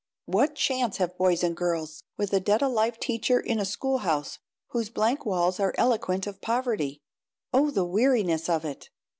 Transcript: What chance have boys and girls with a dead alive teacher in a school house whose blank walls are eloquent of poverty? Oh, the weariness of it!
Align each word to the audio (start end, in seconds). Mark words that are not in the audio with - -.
What 0.25 0.55
chance 0.55 0.97
have 0.97 1.15
boys 1.15 1.43
and 1.43 1.55
girls 1.55 2.01
with 2.17 2.33
a 2.33 2.39
dead 2.39 2.63
alive 2.63 2.97
teacher 2.99 3.39
in 3.39 3.59
a 3.59 3.65
school 3.65 3.99
house 3.99 4.39
whose 4.69 4.89
blank 4.89 5.27
walls 5.27 5.59
are 5.59 5.75
eloquent 5.77 6.25
of 6.25 6.41
poverty? 6.41 7.03
Oh, 7.53 7.69
the 7.69 7.85
weariness 7.85 8.49
of 8.49 8.65
it! 8.65 8.89